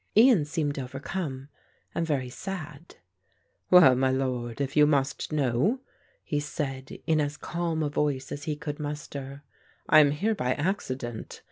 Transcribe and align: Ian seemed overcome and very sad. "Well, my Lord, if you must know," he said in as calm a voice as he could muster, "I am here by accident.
Ian 0.17 0.45
seemed 0.45 0.79
overcome 0.79 1.49
and 1.93 2.07
very 2.07 2.31
sad. 2.31 2.95
"Well, 3.69 3.93
my 3.95 4.09
Lord, 4.09 4.59
if 4.59 4.75
you 4.75 4.87
must 4.87 5.31
know," 5.31 5.79
he 6.23 6.39
said 6.39 6.97
in 7.05 7.21
as 7.21 7.37
calm 7.37 7.83
a 7.83 7.89
voice 7.89 8.31
as 8.31 8.45
he 8.45 8.55
could 8.55 8.79
muster, 8.79 9.43
"I 9.87 9.99
am 9.99 10.09
here 10.09 10.33
by 10.33 10.55
accident. 10.55 11.39